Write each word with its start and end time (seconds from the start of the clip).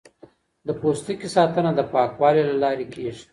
د 0.67 0.69
پوستکي 0.79 1.27
ساتنه 1.35 1.71
د 1.75 1.81
پاکوالي 1.93 2.43
له 2.49 2.55
لارې 2.63 2.85
کیږي. 2.93 3.23